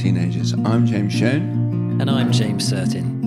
[0.00, 0.54] Teenagers.
[0.64, 2.00] I'm James Schoen.
[2.00, 3.20] And I'm James Sertin.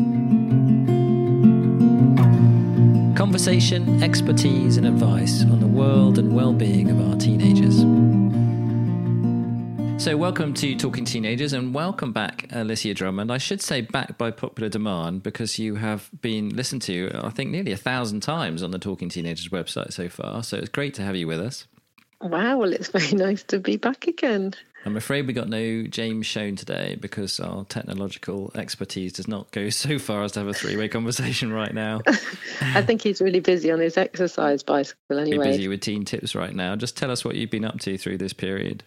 [3.15, 7.81] Conversation, expertise, and advice on the world and well being of our teenagers.
[10.03, 13.31] So, welcome to Talking Teenagers and welcome back, Alicia Drummond.
[13.31, 17.51] I should say back by popular demand because you have been listened to, I think,
[17.51, 20.41] nearly a thousand times on the Talking Teenagers website so far.
[20.41, 21.67] So, it's great to have you with us.
[22.19, 24.55] Wow, well, it's very nice to be back again.
[24.85, 29.69] I'm afraid we got no James Schoen today because our technological expertise does not go
[29.69, 32.01] so far as to have a three way conversation right now.
[32.61, 35.51] I think he's really busy on his exercise bicycle anyway.
[35.51, 36.75] busy with teen tips right now.
[36.75, 38.83] Just tell us what you've been up to through this period.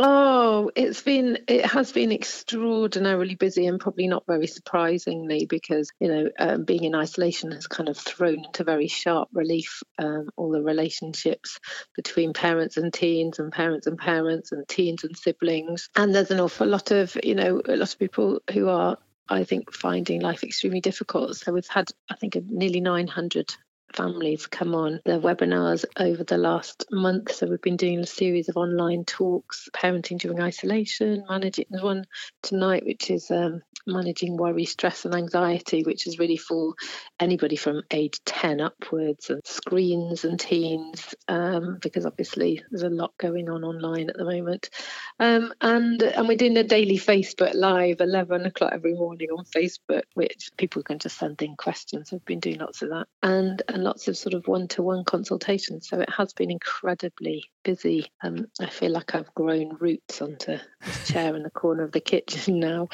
[0.00, 6.06] Oh, it's been it has been extraordinarily busy and probably not very surprisingly because you
[6.06, 10.52] know um, being in isolation has kind of thrown into very sharp relief um, all
[10.52, 11.58] the relationships
[11.96, 16.38] between parents and teens and parents and parents and teens and siblings and there's an
[16.38, 20.42] awful lot of you know a lot of people who are I think finding life
[20.42, 21.36] extremely difficult.
[21.36, 23.52] So we've had I think nearly 900
[23.92, 27.32] families come on the webinars over the last month.
[27.32, 31.66] So we've been doing a series of online talks, parenting during isolation, managing.
[31.70, 32.04] There's one
[32.42, 36.74] tonight which is um, managing worry, stress, and anxiety, which is really for
[37.18, 43.16] anybody from age 10 upwards, and screens and teens, um, because obviously there's a lot
[43.18, 44.70] going on online at the moment.
[45.18, 50.02] Um, and and we're doing a daily Facebook Live, 11 o'clock every morning on Facebook,
[50.14, 52.12] which people can just send in questions.
[52.12, 53.06] We've been doing lots of that.
[53.22, 55.88] And and lots of sort of one-to-one consultations.
[55.88, 58.10] So it has been incredibly busy.
[58.22, 62.00] Um, I feel like I've grown roots onto this chair in the corner of the
[62.00, 62.88] kitchen now.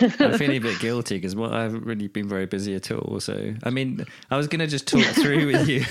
[0.00, 3.20] I'm feeling a bit guilty because well, I haven't really been very busy at all.
[3.20, 5.84] So I mean, I was going to just talk through with you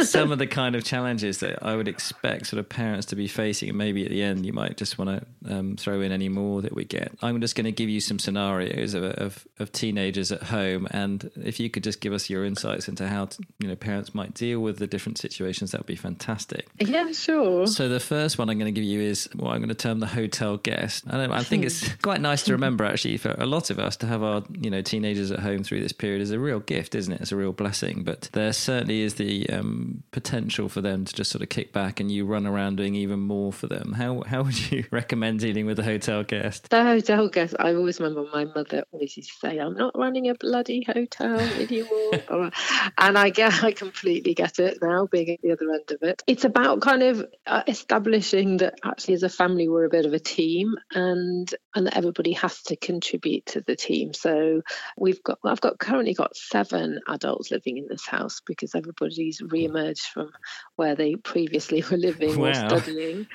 [0.04, 3.28] some of the kind of challenges that I would expect sort of parents to be
[3.28, 5.10] facing, and maybe at the end you might just want
[5.46, 7.12] to um, throw in any more that we get.
[7.22, 11.30] I'm just going to give you some scenarios of, of, of teenagers at home, and
[11.36, 13.28] if you could just give us your insights into how
[13.58, 16.68] you know parents might deal with the different situations, that would be fantastic.
[16.80, 17.66] Yeah, sure.
[17.66, 20.00] So the first one I'm going to give you is what I'm going to term
[20.00, 21.04] the hotel guest.
[21.06, 24.06] And I think it's quite nice to remember actually for a lot of us to
[24.06, 27.12] have our you know teenagers at home through this period is a real gift, isn't
[27.12, 27.20] it?
[27.20, 28.02] It's a real blessing.
[28.04, 32.00] But there certainly is the um, potential for them to just sort of kick back
[32.00, 33.92] and you run around doing even more for them.
[33.92, 36.70] How how would you recommend dealing with a hotel guest?
[36.70, 37.54] The hotel guest.
[37.58, 41.38] I always remember my mother always used to say, "I'm not running a bloody hotel
[41.38, 42.12] anymore,"
[43.02, 46.22] and I get I completely get it now, being at the other end of it.
[46.26, 50.12] It's about kind of uh, establishing that actually as a family we're a bit of
[50.14, 54.14] a team, and and that everybody has to contribute to the team.
[54.14, 54.62] So
[54.96, 60.06] we've got I've got currently got seven adults living in this house because everybody's re-emerged
[60.14, 60.30] from
[60.76, 62.48] where they previously were living wow.
[62.48, 63.26] or studying,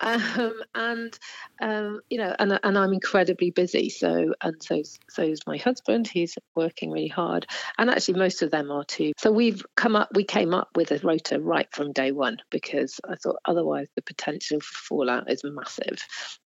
[0.00, 1.18] um, and
[1.60, 3.90] um, you know, and and I'm incredibly busy.
[3.90, 6.08] So and so so is my husband.
[6.08, 9.09] He's working really hard, and actually most of them are too.
[9.18, 13.00] So we've come up we came up with a rota right from day one because
[13.08, 15.98] I thought otherwise the potential for fallout is massive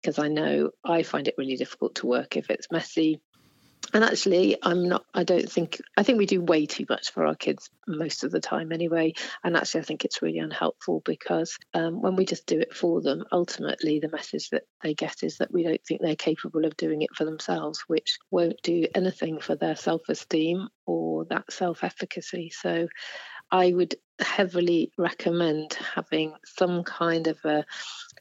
[0.02, 3.22] because I know I find it really difficult to work if it's messy.
[3.94, 7.26] And actually, I'm not, I don't think, I think we do way too much for
[7.26, 9.14] our kids most of the time anyway.
[9.44, 13.02] And actually, I think it's really unhelpful because um, when we just do it for
[13.02, 16.76] them, ultimately the message that they get is that we don't think they're capable of
[16.78, 21.84] doing it for themselves, which won't do anything for their self esteem or that self
[21.84, 22.52] efficacy.
[22.54, 22.88] So
[23.52, 27.66] I would heavily recommend having some kind of a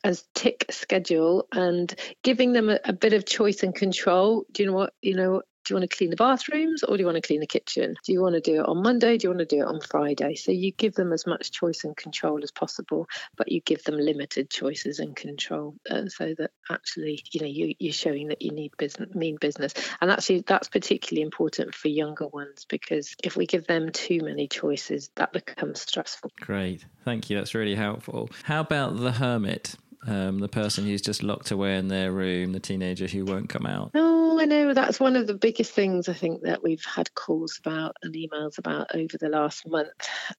[0.05, 4.45] as tick schedule and giving them a, a, bit of choice and control.
[4.53, 5.43] Do you know what you know?
[5.67, 7.97] Do you want to clean the bathrooms or do you want to clean the kitchen?
[8.05, 9.19] Do you want to do it on Monday?
[9.19, 10.37] Do you want to do it on Friday?
[10.37, 13.99] So you give them as much choice and control as possible, but you give them
[13.99, 18.53] limited choices and control, uh, so that actually, you know, you, you're showing that you
[18.53, 23.47] need business, mean business, and actually that's particularly important for younger ones because if we
[23.47, 26.31] give them too many choices, that becomes stressful.
[26.41, 27.37] Great, thank you.
[27.37, 28.31] That's really helpful.
[28.45, 29.75] How about the hermit?
[30.07, 33.67] Um, the person who's just locked away in their room, the teenager who won't come
[33.67, 33.91] out.
[33.95, 34.75] Oh, I know.
[34.75, 38.59] That's one of the biggest things I think that we've had calls about and emails
[38.59, 39.91] about over the last month.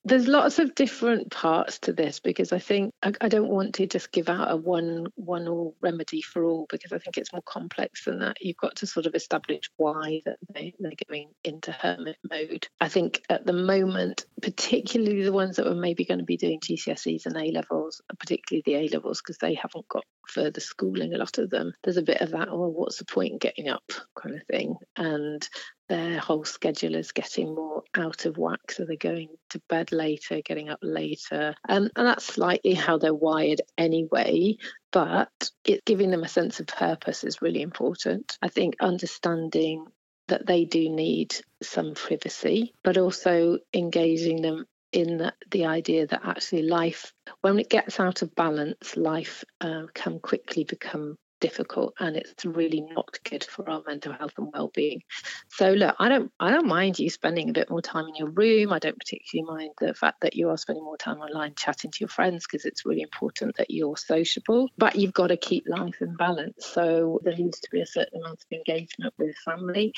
[0.05, 3.87] There's lots of different parts to this because I think I, I don't want to
[3.87, 7.41] just give out a one one all remedy for all because I think it's more
[7.43, 8.37] complex than that.
[8.41, 12.67] You've got to sort of establish why that they, they're going into hermit mode.
[12.79, 16.59] I think at the moment, particularly the ones that are maybe going to be doing
[16.59, 21.17] GCSEs and A levels, particularly the A levels because they haven't got further schooling, a
[21.17, 23.83] lot of them, there's a bit of that, oh, what's the point in getting up
[24.15, 24.75] kind of thing.
[24.95, 25.47] And
[25.89, 28.71] their whole schedule is getting more out of whack.
[28.71, 31.55] So they're going to bed later, getting up later.
[31.67, 34.57] Um, and that's slightly how they're wired anyway.
[34.91, 35.31] But
[35.65, 38.37] it, giving them a sense of purpose is really important.
[38.41, 39.85] I think understanding
[40.27, 44.65] that they do need some privacy, but also engaging them
[44.97, 45.17] in
[45.51, 50.63] the, idea that actually life, when it gets out of balance, life uh, can quickly
[50.63, 55.01] become difficult and it's really not good for our mental health and well-being.
[55.49, 58.29] So look i don't i don't mind you spending a bit more time in your
[58.29, 58.73] room.
[58.73, 61.97] I don't particularly mind the fact that you are spending more time online chatting to
[62.01, 64.69] your friends because it's really important that you're sociable.
[64.77, 66.65] But you've got to keep life in balance.
[66.65, 69.93] So there needs to be a certain amount of engagement with family.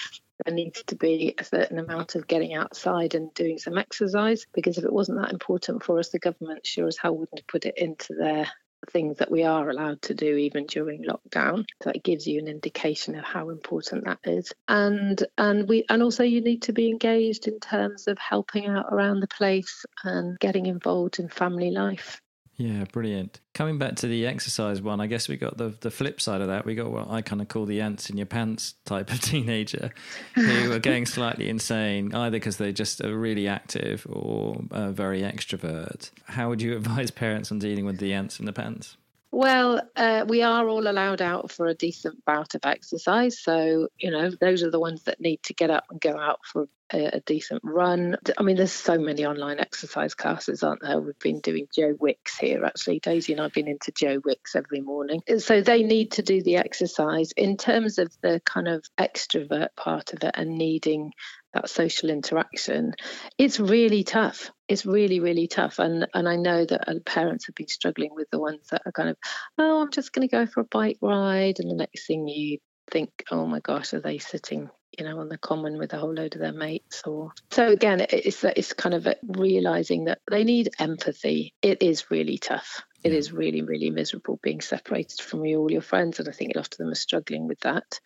[0.46, 4.78] There needs to be a certain amount of getting outside and doing some exercise because
[4.78, 7.78] if it wasn't that important for us the government sure as hell wouldn't put it
[7.78, 8.48] into their
[8.90, 11.66] things that we are allowed to do even during lockdown.
[11.84, 14.54] So it gives you an indication of how important that is.
[14.68, 18.88] And and we and also you need to be engaged in terms of helping out
[18.92, 22.22] around the place and getting involved in family life
[22.60, 23.40] yeah, brilliant.
[23.54, 26.48] Coming back to the exercise one, I guess we got the the flip side of
[26.48, 26.66] that.
[26.66, 29.92] We got what I kind of call the ants in your pants type of teenager
[30.36, 35.22] who are going slightly insane, either because they just are really active or uh, very
[35.22, 36.12] extrovert.
[36.26, 38.98] How would you advise parents on dealing with the ants in the pants?
[39.32, 43.40] Well, uh, we are all allowed out for a decent bout of exercise.
[43.40, 46.40] So, you know, those are the ones that need to get up and go out
[46.44, 48.18] for a, a, decent run.
[48.38, 51.00] I mean, there's so many online exercise classes, aren't there?
[51.00, 53.00] We've been doing Joe Wicks here, actually.
[53.02, 55.22] Daisy and I've been into Joe Wicks every morning.
[55.38, 57.32] So they need to do the exercise.
[57.34, 61.14] In terms of the kind of extrovert part of it and needing
[61.54, 62.94] that social interaction,
[63.38, 64.52] it's really tough.
[64.68, 65.80] It's really, really tough.
[65.80, 68.92] And and I know that uh, parents have been struggling with the ones that are
[68.92, 69.18] kind of,
[69.58, 71.60] oh, I'm just going to go for a bike ride.
[71.60, 72.60] And the next thing you
[72.92, 76.14] think, oh my gosh, are they sitting you know, on the common with a whole
[76.14, 77.04] load of their mates.
[77.06, 81.54] Or so again, it's it's kind of realizing that they need empathy.
[81.62, 82.82] It is really tough.
[83.04, 86.60] It is really really miserable being separated from all your friends, and I think a
[86.60, 88.00] lot of them are struggling with that.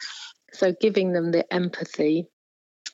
[0.51, 2.27] So giving them the empathy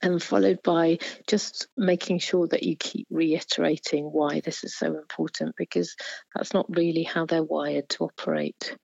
[0.01, 0.97] and followed by
[1.27, 5.95] just making sure that you keep reiterating why this is so important because
[6.35, 8.75] that's not really how they're wired to operate.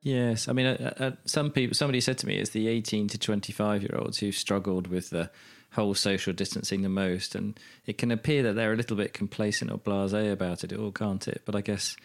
[0.00, 1.74] Yes, I mean, uh, uh, some people.
[1.74, 5.30] Somebody said to me, it's the eighteen to twenty-five year olds who've struggled with the
[5.72, 9.72] whole social distancing the most, and it can appear that they're a little bit complacent
[9.72, 11.42] or blasé about it all, can't it?
[11.44, 11.96] But I guess,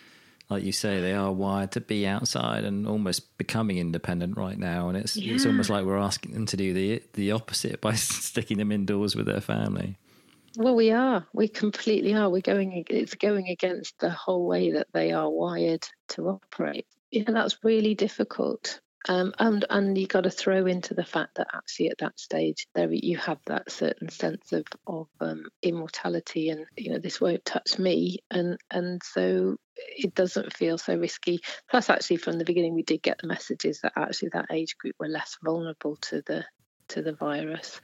[0.50, 4.90] like you say, they are wired to be outside and almost becoming independent right now,
[4.90, 5.34] and it's yeah.
[5.34, 9.16] it's almost like we're asking them to do the the opposite by sticking them indoors
[9.16, 9.98] with their family.
[10.56, 11.26] Well, we are.
[11.34, 12.30] We completely are.
[12.30, 12.86] We're going.
[12.90, 17.94] It's going against the whole way that they are wired to operate yeah, that's really
[17.94, 18.80] difficult.
[19.08, 22.68] Um, and and you got to throw into the fact that actually at that stage
[22.74, 27.44] there you have that certain sense of of um, immortality and you know this won't
[27.44, 31.42] touch me and and so it doesn't feel so risky.
[31.70, 34.96] Plus, actually, from the beginning we did get the messages that actually that age group
[35.00, 36.46] were less vulnerable to the
[36.90, 37.80] to the virus.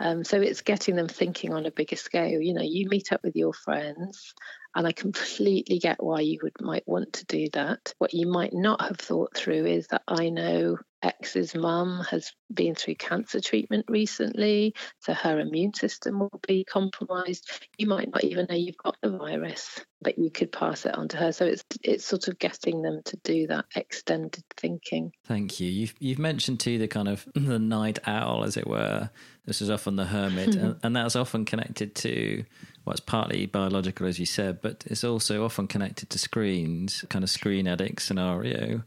[0.00, 2.40] Um, so it's getting them thinking on a bigger scale.
[2.40, 4.34] You know, you meet up with your friends
[4.74, 7.94] and I completely get why you would might want to do that.
[7.98, 12.74] What you might not have thought through is that I know X's mum has been
[12.74, 17.50] through cancer treatment recently, so her immune system will be compromised.
[17.78, 21.08] You might not even know you've got the virus, but you could pass it on
[21.08, 21.32] to her.
[21.32, 25.12] So it's it's sort of getting them to do that extended thinking.
[25.26, 25.70] Thank you.
[25.70, 29.10] You've you've mentioned too the kind of the night owl, as it were.
[29.44, 32.44] This is often the hermit, and, and that's often connected to
[32.84, 37.22] well, it's partly biological, as you said, but it's also often connected to screens, kind
[37.22, 38.82] of screen addict scenario.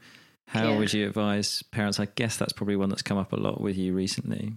[0.47, 0.77] How yeah.
[0.77, 1.99] would you advise parents?
[1.99, 4.53] I guess that's probably one that's come up a lot with you recently.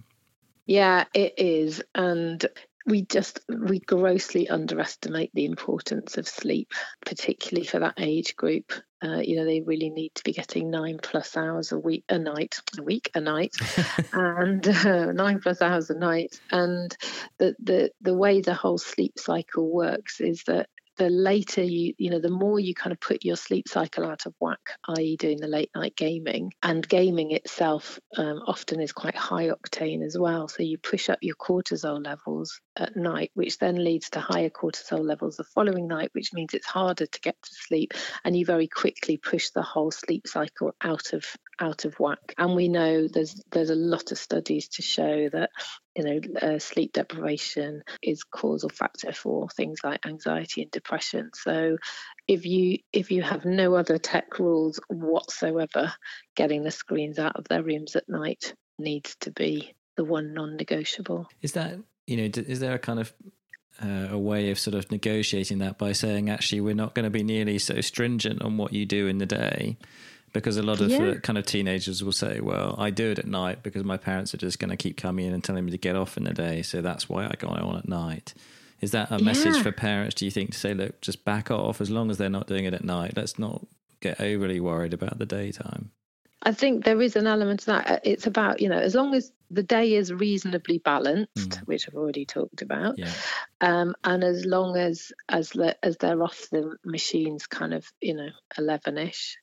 [0.65, 1.83] Yeah, it is.
[1.93, 2.45] And
[2.85, 6.73] we just we grossly underestimate the importance of sleep
[7.05, 10.99] particularly for that age group uh, you know they really need to be getting nine
[11.01, 13.55] plus hours a week a night a week a night
[14.13, 16.95] and uh, nine plus hours a night and
[17.37, 20.67] the, the the way the whole sleep cycle works is that
[20.97, 24.25] the later you you know the more you kind of put your sleep cycle out
[24.25, 29.15] of whack i.e doing the late night gaming and gaming itself um, often is quite
[29.15, 30.47] high octane as well.
[30.47, 35.03] So you push up your cortisol levels at night which then leads to higher cortisol
[35.03, 38.67] levels the following night which means it's harder to get to sleep and you very
[38.67, 41.25] quickly push the whole sleep cycle out of
[41.59, 45.49] out of whack and we know there's there's a lot of studies to show that
[45.95, 51.31] you know, uh, sleep deprivation is causal factor for things like anxiety and depression.
[51.33, 51.77] So,
[52.27, 55.93] if you if you have no other tech rules whatsoever,
[56.35, 61.27] getting the screens out of their rooms at night needs to be the one non-negotiable.
[61.41, 61.77] Is that
[62.11, 62.29] you know?
[62.35, 63.13] Is there a kind of
[63.83, 67.09] uh, a way of sort of negotiating that by saying actually we're not going to
[67.09, 69.77] be nearly so stringent on what you do in the day?
[70.33, 71.03] Because a lot of Yeah.
[71.09, 74.33] uh, kind of teenagers will say, "Well, I do it at night because my parents
[74.33, 76.33] are just going to keep coming in and telling me to get off in the
[76.33, 78.33] day, so that's why I go on at night."
[78.81, 79.63] Is that a message Yeah.
[79.63, 80.15] for parents?
[80.15, 82.65] Do you think to say, "Look, just back off as long as they're not doing
[82.65, 83.13] it at night.
[83.17, 83.65] Let's not
[83.99, 85.91] get overly worried about the daytime."
[86.43, 87.91] I think there is an element to that.
[87.91, 91.67] Uh, It's about, you know, as long as the day is reasonably balanced, Mm.
[91.67, 93.11] which I've already talked about, Yeah,
[93.59, 98.15] um, and as long as as the, as they're off the machines, kind of, you
[98.15, 99.37] know, eleven ish,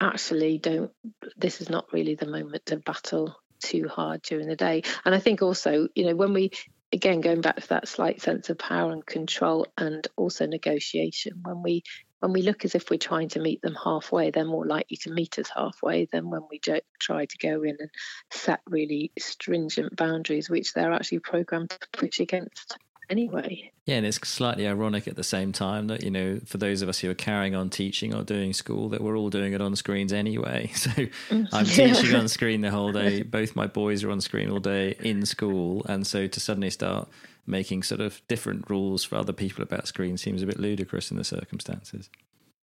[0.00, 0.90] actually don't.
[1.36, 4.82] This is not really the moment to battle too hard during the day.
[5.04, 6.50] And I think also, you know, when we
[6.92, 11.62] again going back to that slight sense of power and control, and also negotiation, when
[11.62, 11.82] we
[12.24, 15.10] when we look as if we're trying to meet them halfway, they're more likely to
[15.10, 16.58] meet us halfway than when we
[16.98, 17.90] try to go in and
[18.30, 22.78] set really stringent boundaries, which they're actually programmed to push against
[23.10, 23.70] anyway.
[23.86, 26.88] Yeah, and it's slightly ironic at the same time that, you know, for those of
[26.88, 29.76] us who are carrying on teaching or doing school, that we're all doing it on
[29.76, 30.70] screens anyway.
[30.84, 30.90] So
[31.52, 33.22] I'm teaching on screen the whole day.
[33.22, 35.84] Both my boys are on screen all day in school.
[35.88, 37.08] And so to suddenly start
[37.46, 41.16] making sort of different rules for other people about screen seems a bit ludicrous in
[41.16, 42.10] the circumstances.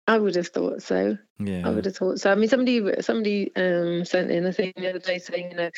[0.08, 1.18] I would have thought so.
[1.40, 1.68] Yeah.
[1.68, 2.32] I would have thought so.
[2.32, 5.70] I mean, somebody somebody um, sent in a thing the other day saying, you know,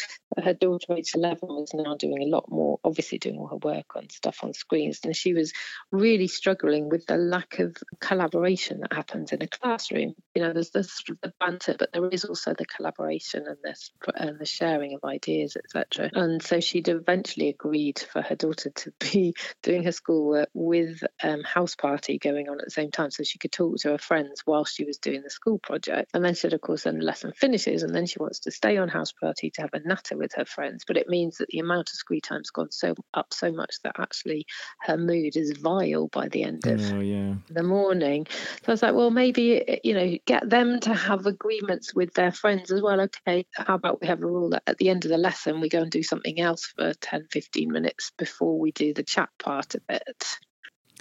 [0.43, 3.95] her daughter, age 11, was now doing a lot more, obviously doing all her work
[3.95, 5.53] on stuff on screens, and she was
[5.91, 10.13] really struggling with the lack of collaboration that happens in a classroom.
[10.35, 14.38] You know, there's this the banter, but there is also the collaboration and this and
[14.38, 16.09] the sharing of ideas, etc.
[16.13, 19.33] And so she'd eventually agreed for her daughter to be
[19.63, 23.53] doing her schoolwork with um, Houseparty going on at the same time, so she could
[23.53, 26.12] talk to her friends while she was doing the school project.
[26.14, 28.52] And then she said, of course, then the lesson finishes, and then she wants to
[28.52, 30.84] stay on Houseparty to have a natter with her friends.
[30.88, 33.96] But it means that the amount of screen time's gone so up so much that
[34.00, 34.46] actually
[34.82, 37.36] her mood is vile by the end of Oh, yeah.
[37.50, 38.25] the morning.
[38.30, 42.32] So I was like, well, maybe, you know, get them to have agreements with their
[42.32, 43.00] friends as well.
[43.02, 45.70] Okay, how about we have a rule that at the end of the lesson, we
[45.70, 49.75] go and do something else for 10, 15 minutes before we do the chat part
[49.75, 50.25] of it.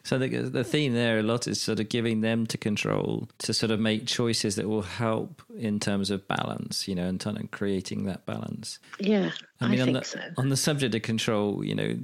[0.04, 3.54] So the the theme there a lot is sort of giving them to control to
[3.54, 7.50] sort of make choices that will help in terms of balance, you know, and of
[7.50, 8.78] creating that balance.
[9.00, 9.30] Yeah,
[9.60, 10.20] I, I mean, on think the so.
[10.36, 11.96] on the subject of control, you know,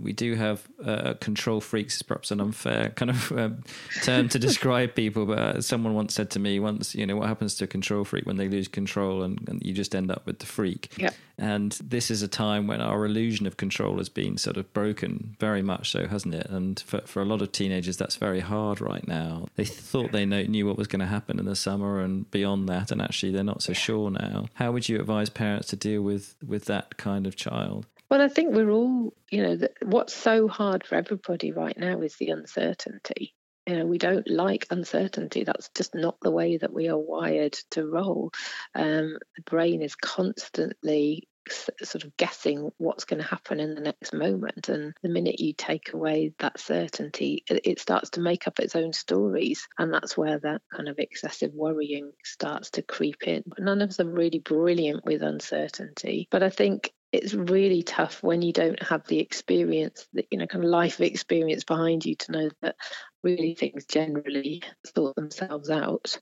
[0.00, 1.96] we do have uh, control freaks.
[1.96, 3.64] is Perhaps an unfair kind of um,
[4.02, 7.26] term to describe people, but uh, someone once said to me once, you know, what
[7.26, 10.24] happens to a control freak when they lose control, and, and you just end up
[10.26, 10.92] with the freak.
[10.96, 11.10] Yeah.
[11.36, 15.36] And this is a time when our illusion of control has been sort of broken,
[15.40, 16.46] very much so, hasn't it?
[16.48, 19.48] And for, for a lot of teenagers, that's very hard right now.
[19.56, 22.68] They thought they know, knew what was going to happen in the summer and beyond
[22.68, 24.46] that, and actually they're not so sure now.
[24.54, 27.86] How would you advise parents to deal with with that kind of child?
[28.10, 32.00] Well, I think we're all, you know, that what's so hard for everybody right now
[32.00, 33.34] is the uncertainty.
[33.66, 35.44] You know, we don't like uncertainty.
[35.44, 38.30] That's just not the way that we are wired to roll.
[38.74, 44.12] Um, the brain is constantly sort of guessing what's going to happen in the next
[44.12, 44.68] moment.
[44.68, 48.92] And the minute you take away that certainty, it, starts to make up its own
[48.92, 49.68] stories.
[49.78, 53.42] And that's where that kind of excessive worrying starts to creep in.
[53.58, 56.28] None of us are really brilliant with uncertainty.
[56.30, 60.46] But I think it's really tough when you don't have the experience, the, you know,
[60.46, 62.74] kind of life experience behind you to know that
[63.22, 64.62] really things generally
[64.94, 66.18] sort themselves out.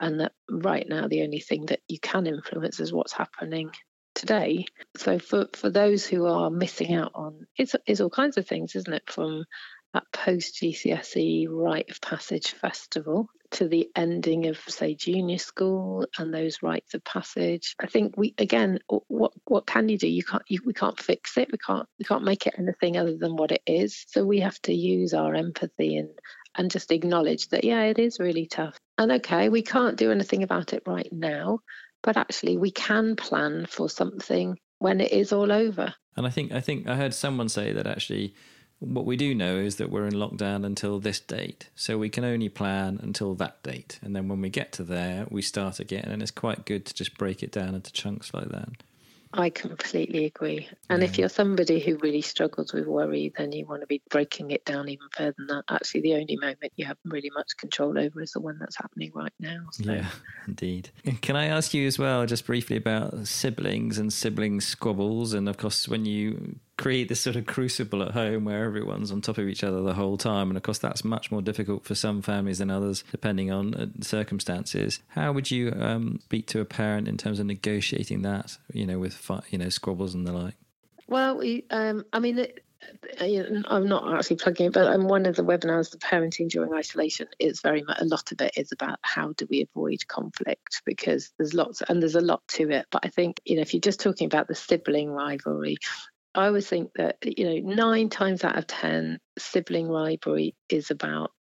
[0.00, 3.70] And that right now, the only thing that you can influence is what's happening
[4.14, 4.66] today.
[4.96, 8.76] So for, for those who are missing out on, it's, it's all kinds of things,
[8.76, 9.10] isn't it?
[9.10, 9.44] From
[9.94, 16.32] that post GCSE rite of passage festival to the ending of say junior school and
[16.32, 17.74] those rites of passage.
[17.78, 18.78] I think we again
[19.08, 20.08] what what can you do?
[20.08, 21.50] You can't you, we can't fix it.
[21.52, 24.06] We can't we can't make it anything other than what it is.
[24.08, 26.10] So we have to use our empathy and
[26.56, 28.78] and just acknowledge that yeah it is really tough.
[28.96, 31.58] And okay we can't do anything about it right now
[32.02, 36.52] but actually we can plan for something when it is all over And I think
[36.52, 38.34] I think I heard someone say that actually
[38.82, 41.70] what we do know is that we're in lockdown until this date.
[41.76, 44.00] So we can only plan until that date.
[44.02, 46.06] And then when we get to there, we start again.
[46.06, 48.70] And it's quite good to just break it down into chunks like that.
[49.34, 50.68] I completely agree.
[50.90, 54.50] And if you're somebody who really struggles with worry, then you want to be breaking
[54.50, 55.64] it down even further than that.
[55.70, 59.10] Actually, the only moment you have really much control over is the one that's happening
[59.14, 59.64] right now.
[59.72, 59.92] So.
[59.92, 60.08] Yeah,
[60.46, 60.90] indeed.
[61.22, 65.32] Can I ask you as well, just briefly, about siblings and sibling squabbles?
[65.32, 69.20] And of course, when you create this sort of crucible at home where everyone's on
[69.20, 71.94] top of each other the whole time, and of course, that's much more difficult for
[71.94, 74.98] some families than others, depending on uh, circumstances.
[75.08, 78.98] How would you um, speak to a parent in terms of negotiating that, you know,
[78.98, 80.54] with you know squabbles and the like?
[81.06, 82.64] Well, we, um, I mean, it,
[83.20, 87.28] I'm not actually plugging it, but I'm one of the webinars, the parenting during isolation,
[87.38, 91.32] is very much a lot of it is about how do we avoid conflict because
[91.38, 92.86] there's lots and there's a lot to it.
[92.90, 95.76] But I think you know if you're just talking about the sibling rivalry,
[96.34, 101.32] I always think that you know nine times out of ten, sibling rivalry is about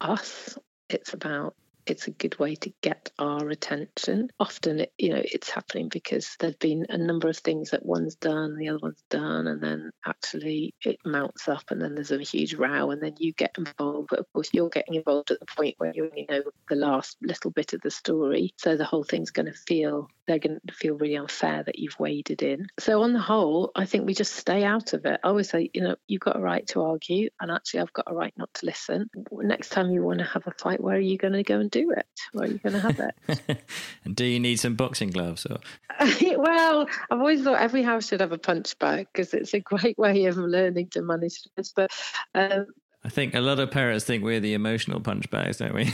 [0.00, 0.58] us.
[0.88, 1.54] It's about
[1.90, 4.30] it's a good way to get our attention.
[4.38, 8.56] Often, you know, it's happening because there's been a number of things that one's done,
[8.56, 12.54] the other one's done, and then actually it mounts up, and then there's a huge
[12.54, 14.08] row, and then you get involved.
[14.10, 17.16] But of course, you're getting involved at the point where you only know the last
[17.22, 20.74] little bit of the story, so the whole thing's going to feel they're going to
[20.74, 22.66] feel really unfair that you've waded in.
[22.78, 25.18] So on the whole, I think we just stay out of it.
[25.24, 28.10] I always say, you know, you've got a right to argue, and actually, I've got
[28.10, 29.08] a right not to listen.
[29.32, 31.70] Next time you want to have a fight, where are you going to go and
[31.70, 32.06] do do it?
[32.32, 33.62] Where are you going to have it?
[34.04, 35.46] and do you need some boxing gloves?
[35.46, 35.58] Or?
[36.36, 39.98] well, I've always thought every house should have a punch bag because it's a great
[39.98, 41.72] way of learning to manage this.
[41.74, 41.90] But
[42.34, 42.66] um,
[43.04, 45.92] I think a lot of parents think we're the emotional punch bags, don't we?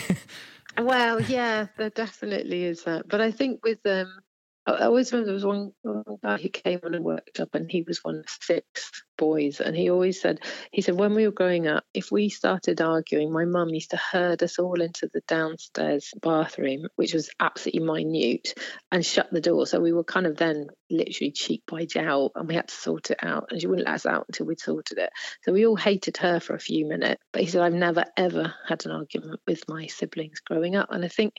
[0.78, 3.08] well, yeah, there definitely is that.
[3.08, 4.20] But I think with um,
[4.66, 7.82] I always remember there was one, one guy who came on a workshop and he
[7.82, 10.40] was one of six boys and he always said
[10.72, 13.96] he said when we were growing up if we started arguing my mum used to
[13.96, 18.54] herd us all into the downstairs bathroom which was absolutely minute
[18.90, 19.66] and shut the door.
[19.66, 23.10] So we were kind of then literally cheek by jowl and we had to sort
[23.10, 25.10] it out and she wouldn't let us out until we'd sorted it.
[25.42, 28.54] So we all hated her for a few minutes but he said I've never ever
[28.66, 30.88] had an argument with my siblings growing up.
[30.90, 31.34] And I think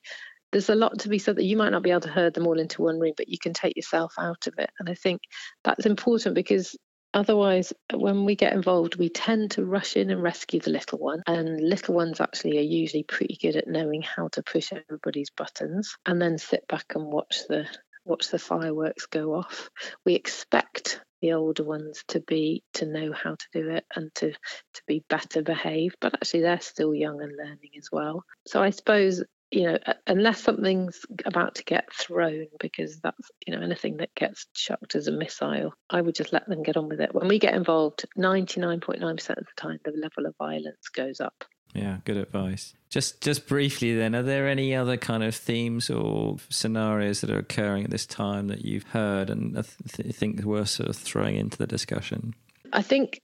[0.52, 2.48] there's a lot to be said that you might not be able to herd them
[2.48, 4.70] all into one room, but you can take yourself out of it.
[4.80, 5.22] And I think
[5.64, 6.76] that's important because
[7.14, 11.22] otherwise, when we get involved, we tend to rush in and rescue the little one.
[11.28, 15.96] And little ones actually are usually pretty good at knowing how to push everybody's buttons
[16.06, 17.66] and then sit back and watch the
[18.06, 19.70] watch the fireworks go off.
[20.06, 24.32] We expect the older ones to be to know how to do it and to
[24.32, 28.70] to be better behaved but actually they're still young and learning as well so i
[28.70, 34.14] suppose you know, unless something's about to get thrown, because that's, you know, anything that
[34.16, 37.14] gets chucked as a missile, I would just let them get on with it.
[37.14, 41.46] When we get involved, 99.9% of the time, the level of violence goes up.
[41.74, 42.74] Yeah, good advice.
[42.90, 47.40] Just just briefly then, are there any other kind of themes or scenarios that are
[47.40, 51.58] occurring at this time that you've heard and th- think worth sort of throwing into
[51.58, 52.34] the discussion?
[52.72, 53.20] I think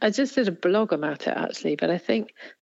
[0.00, 2.30] I just did a blog about it actually, but I think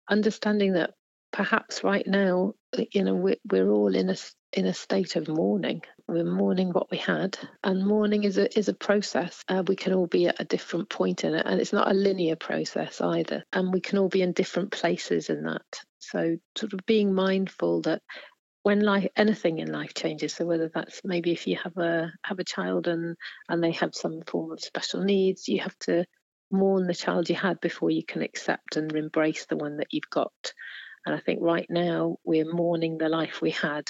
[0.09, 0.95] understanding that
[1.31, 2.53] perhaps right now,
[2.91, 4.15] you know, we're, we're all in a
[4.53, 5.81] in a state of mourning.
[6.07, 9.43] We're mourning what we had, and mourning is a is a process.
[9.47, 11.93] Uh, we can all be at a different point in it, and it's not a
[11.93, 13.43] linear process either.
[13.53, 15.65] And we can all be in different places in that.
[15.99, 18.01] So, sort of being mindful that
[18.63, 22.39] when life anything in life changes so whether that's maybe if you have a have
[22.39, 23.17] a child and
[23.49, 26.05] and they have some form of special needs you have to
[26.49, 30.09] mourn the child you had before you can accept and embrace the one that you've
[30.09, 30.31] got
[31.05, 33.85] and I think right now we're mourning the life we had.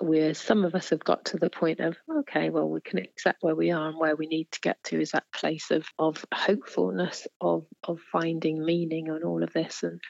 [0.00, 3.44] Where some of us have got to the point of, okay, well, we can accept
[3.44, 6.24] where we are and where we need to get to is that place of of
[6.34, 9.84] hopefulness, of of finding meaning on all of this.
[9.84, 10.00] And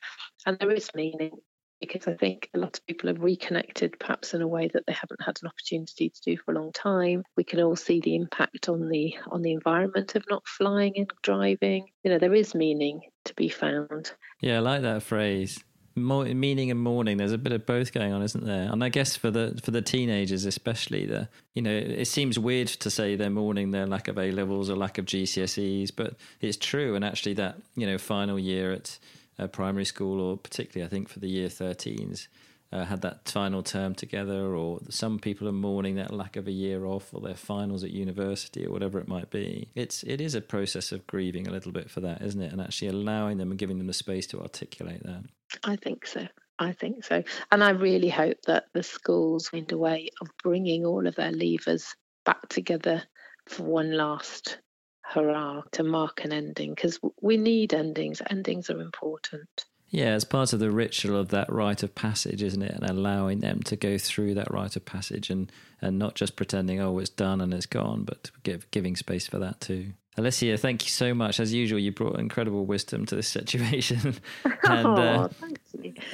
[0.47, 1.33] and there is meaning
[1.81, 4.95] because I think a lot of people have reconnected perhaps in a way that they
[4.95, 7.23] haven't had an opportunity to do for a long time.
[7.37, 11.11] We can all see the impact on the on the environment of not flying and
[11.23, 11.89] driving.
[12.03, 14.13] You know, there is meaning to be found.
[14.41, 15.63] Yeah, I like that phrase
[15.97, 18.71] meaning and mourning there's a bit of both going on isn't there?
[18.71, 22.69] And i guess for the for the teenagers especially the you know it seems weird
[22.69, 26.57] to say they're mourning their lack of a levels or lack of gcse's but it's
[26.57, 26.95] true.
[26.95, 28.99] And actually that you know final year at
[29.39, 32.29] uh, primary school or particularly i think for the year 13s
[32.75, 36.53] uh, had that final term together, or some people are mourning that lack of a
[36.53, 39.69] year off, or their finals at university, or whatever it might be.
[39.77, 42.51] It's it is a process of grieving a little bit for that, isn't it?
[42.53, 45.23] And actually allowing them and giving them the space to articulate that.
[45.63, 46.27] I think so.
[46.59, 47.23] I think so.
[47.53, 51.33] And I really hope that the schools find a way of bringing all of their
[51.33, 53.05] leavers back together
[53.47, 54.59] for one last
[55.03, 58.21] hurrah to mark an ending because we need endings.
[58.31, 59.65] Endings are important.
[59.95, 62.73] Yeah, it's part of the ritual of that rite of passage, isn't it?
[62.73, 66.81] And allowing them to go through that rite of passage and, and not just pretending,
[66.81, 69.93] oh, it's done and it's gone, but give, giving space for that too.
[70.17, 71.39] Alicia, thank you so much.
[71.39, 74.17] As usual, you brought incredible wisdom to this situation,
[74.65, 75.29] and uh,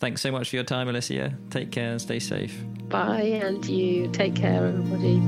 [0.00, 1.34] Thanks so much for your time, Alicia.
[1.50, 2.56] Take care and stay safe.
[2.88, 4.08] Bye, and you.
[4.12, 5.20] Take care, everybody.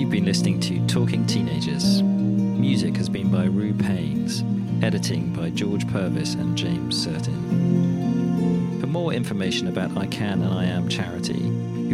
[0.00, 2.02] You've been listening to Talking Teenagers.
[2.02, 4.42] Music has been by Rue Paynes,
[4.82, 8.80] editing by George Purvis and James Sertin.
[8.80, 11.42] For more information about I Can and I Am charity,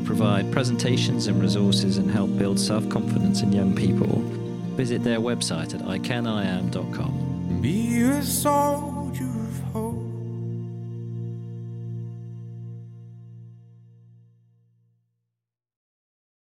[0.05, 4.21] provide presentations and resources and help build self confidence in young people,
[4.77, 7.61] visit their website at icaniam.com.
[7.61, 7.71] Be